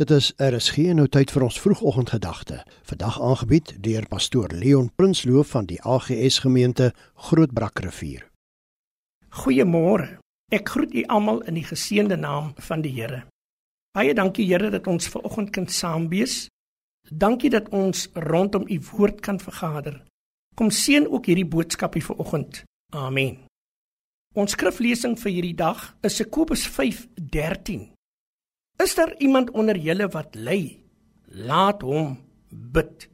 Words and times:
Dit 0.00 0.10
is 0.10 0.30
RSG 0.40 0.94
nou 0.96 1.04
tyd 1.12 1.28
vir 1.28 1.44
ons 1.44 1.58
vroegoggendgedagte. 1.60 2.62
Vandag 2.88 3.18
aangebied 3.20 3.74
deur 3.84 4.06
pastoor 4.08 4.54
Leon 4.56 4.86
Prinsloo 4.96 5.42
van 5.44 5.66
die 5.68 5.76
AGS 5.84 6.38
gemeente 6.40 6.86
Grootbrakrivier. 7.28 8.22
Goeiemôre. 9.42 10.06
Ek 10.48 10.72
groet 10.72 10.96
u 10.96 11.04
almal 11.04 11.42
in 11.52 11.60
die 11.60 11.66
geseënde 11.68 12.16
naam 12.16 12.54
van 12.70 12.80
die 12.80 12.94
Here. 12.96 13.26
Baie 13.92 14.16
dankie 14.16 14.48
Here 14.48 14.72
dat 14.72 14.88
ons 14.88 15.12
ver 15.12 15.20
oggend 15.20 15.52
kan 15.52 15.68
saam 15.68 16.08
wees. 16.08 16.46
Dankie 17.04 17.52
dat 17.52 17.68
ons 17.68 18.08
rondom 18.14 18.64
u 18.64 18.80
woord 18.94 19.20
kan 19.20 19.36
vergader. 19.36 20.00
Kom 20.56 20.72
seën 20.72 21.12
ook 21.12 21.28
hierdie 21.28 21.44
boodskapie 21.44 22.06
vir 22.08 22.16
oggend. 22.16 22.64
Amen. 22.96 23.36
Ons 24.32 24.56
skriflesing 24.56 25.20
vir 25.20 25.36
hierdie 25.36 25.56
dag 25.60 25.90
is 26.00 26.16
Jakobus 26.24 26.64
5:13. 26.64 27.90
Is 28.80 28.94
daar 28.94 29.12
iemand 29.18 29.50
onder 29.50 29.76
julle 29.76 30.06
wat 30.08 30.34
ly? 30.34 30.80
Laat 31.28 31.82
hom 31.84 32.14
bid. 32.48 33.10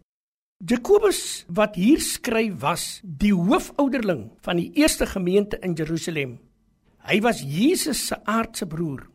Jakobus 0.63 1.43
wat 1.59 1.75
hier 1.75 1.99
skryf 2.01 2.61
was 2.63 2.85
die 3.03 3.33
hoofouderling 3.35 4.29
van 4.47 4.61
die 4.61 4.69
eerste 4.79 5.09
gemeente 5.11 5.59
in 5.67 5.75
Jerusalem. 5.75 6.37
Hy 7.11 7.19
was 7.25 7.43
Jesus 7.43 8.05
se 8.07 8.21
aardse 8.25 8.69
broer. 8.71 9.09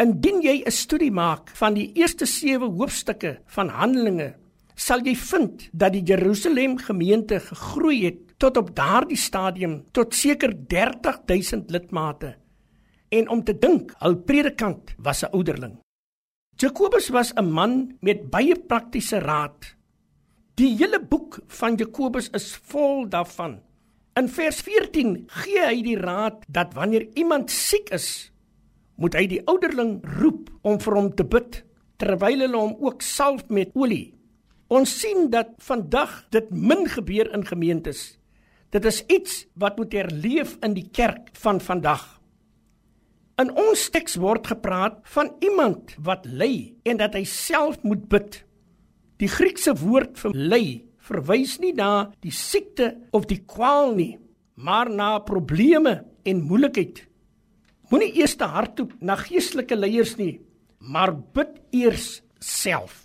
Indien 0.00 0.40
jy 0.40 0.62
'n 0.64 0.72
studie 0.72 1.12
maak 1.12 1.52
van 1.60 1.74
die 1.74 1.92
eerste 1.92 2.24
7 2.24 2.72
hoofstukke 2.72 3.38
van 3.46 3.68
Handelinge, 3.68 4.34
sal 4.74 5.04
jy 5.04 5.14
vind 5.14 5.68
dat 5.72 5.92
die 5.92 6.02
Jerusalem 6.02 6.78
gemeente 6.78 7.40
gegroei 7.40 8.04
het 8.04 8.38
tot 8.38 8.56
op 8.56 8.74
daardie 8.74 9.16
stadium 9.16 9.84
tot 9.92 10.14
seker 10.14 10.56
30000 10.68 11.70
lidmate 11.70 12.36
en 13.16 13.28
om 13.32 13.42
te 13.44 13.54
dink 13.56 13.94
hul 14.02 14.16
predikant 14.28 14.94
was 14.98 15.24
'n 15.24 15.32
ouderling. 15.32 15.76
Jakobus 16.56 17.08
was 17.08 17.32
'n 17.34 17.50
man 17.52 17.96
met 18.00 18.30
baie 18.30 18.56
praktiese 18.56 19.18
raad. 19.18 19.76
Die 20.54 20.76
hele 20.76 21.00
boek 21.00 21.40
van 21.46 21.76
Jakobus 21.76 22.30
is 22.30 22.56
vol 22.56 23.08
daarvan. 23.08 23.60
In 24.14 24.28
vers 24.28 24.60
14 24.60 25.24
gee 25.26 25.60
hy 25.60 25.82
die 25.82 25.98
raad 26.00 26.44
dat 26.48 26.74
wanneer 26.74 27.08
iemand 27.14 27.50
siek 27.50 27.90
is, 27.90 28.32
moet 28.96 29.14
hy 29.14 29.26
die 29.26 29.42
ouderling 29.44 30.00
roep 30.20 30.48
om 30.62 30.80
vir 30.80 30.94
hom 30.94 31.14
te 31.14 31.24
bid 31.24 31.64
terwyl 32.00 32.40
hulle 32.40 32.56
hom 32.56 32.76
ook 32.80 33.02
salf 33.02 33.48
met 33.48 33.70
olie. 33.74 34.14
Ons 34.68 35.00
sien 35.00 35.30
dat 35.30 35.52
vandag 35.58 36.24
dit 36.30 36.50
min 36.50 36.88
gebeur 36.88 37.32
in 37.34 37.44
gemeentes. 37.46 38.18
Dit 38.70 38.84
is 38.84 39.04
iets 39.06 39.46
wat 39.54 39.76
moet 39.76 39.92
herleef 39.92 40.56
in 40.64 40.74
die 40.74 40.88
kerk 40.90 41.28
van 41.32 41.60
vandag. 41.60 42.15
In 43.36 43.50
ons 43.52 43.80
teks 43.92 44.14
word 44.16 44.46
gepraat 44.48 45.02
van 45.12 45.28
iemand 45.44 45.92
wat 46.00 46.24
ly 46.24 46.72
en 46.88 46.96
dat 46.96 47.18
hy 47.18 47.26
self 47.28 47.82
moet 47.84 48.06
bid. 48.08 48.38
Die 49.20 49.28
Griekse 49.28 49.74
woord 49.76 50.16
vir 50.22 50.32
ly 50.32 50.62
verwys 51.04 51.58
nie 51.60 51.74
na 51.76 52.08
die 52.24 52.32
siekte 52.32 52.94
of 53.12 53.28
die 53.28 53.42
kwaal 53.44 53.92
nie, 53.98 54.16
maar 54.56 54.88
na 54.88 55.18
probleme 55.20 55.98
en 56.24 56.42
moeilikheid. 56.48 57.04
Moenie 57.92 58.14
eers 58.22 58.38
te 58.40 58.48
hardloop 58.48 58.96
na 59.04 59.18
geestelike 59.20 59.76
leiers 59.76 60.16
nie, 60.16 60.40
maar 60.80 61.12
bid 61.12 61.60
eers 61.76 62.22
self. 62.40 63.02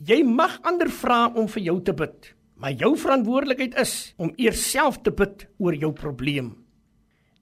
Jy 0.00 0.22
mag 0.24 0.56
ander 0.64 0.88
vra 0.88 1.26
om 1.36 1.52
vir 1.52 1.68
jou 1.68 1.78
te 1.84 1.92
bid, 1.92 2.32
maar 2.56 2.72
jou 2.80 2.94
verantwoordelikheid 2.96 3.76
is 3.84 4.14
om 4.16 4.32
eers 4.40 4.64
self 4.72 5.02
te 5.04 5.12
bid 5.12 5.44
oor 5.60 5.76
jou 5.76 5.92
probleem. 5.92 6.54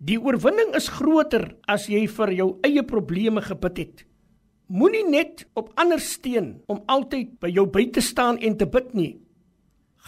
Die 0.03 0.17
oorwinning 0.19 0.73
is 0.75 0.89
groter 0.91 1.45
as 1.71 1.85
jy 1.87 2.09
vir 2.11 2.33
jou 2.35 2.47
eie 2.67 2.83
probleme 2.83 3.43
gebid 3.45 3.77
het. 3.79 4.01
Moenie 4.67 5.05
net 5.07 5.45
op 5.55 5.69
ander 5.79 6.01
steun 6.03 6.57
om 6.67 6.81
altyd 6.91 7.37
by 7.43 7.51
jou 7.53 7.69
by 7.71 7.85
te 7.95 8.03
staan 8.03 8.41
en 8.43 8.57
te 8.59 8.67
bid 8.67 8.89
nie. 8.99 9.13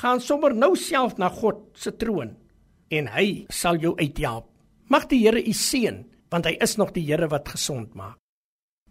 Gaan 0.00 0.19
sommer 0.19 0.55
nou 0.56 0.72
self 0.75 1.15
na 1.22 1.28
God 1.31 1.61
se 1.78 1.92
troon 1.95 2.33
en 2.91 3.11
hy 3.15 3.44
sal 3.55 3.78
jou 3.78 3.93
uithelp. 4.00 4.49
Mag 4.91 5.06
die 5.12 5.21
Here 5.22 5.38
u 5.38 5.55
seën 5.55 6.00
want 6.34 6.49
hy 6.50 6.56
is 6.66 6.75
nog 6.81 6.91
die 6.97 7.05
Here 7.06 7.28
wat 7.31 7.53
gesond 7.55 7.94
maak. 7.94 8.19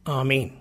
Amen. 0.07 0.53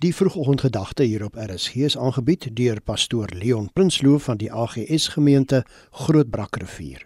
Die 0.00 0.14
vroegoggendgedagte 0.16 1.04
hier 1.04 1.26
op 1.28 1.36
RSG 1.40 1.84
is 1.90 1.98
aangebied 2.00 2.48
deur 2.56 2.80
pastoor 2.80 3.36
Leon 3.36 3.68
Prinsloo 3.72 4.16
van 4.18 4.40
die 4.40 4.48
AGS 4.52 5.10
gemeente 5.12 5.64
Grootbrakrivier. 5.90 7.04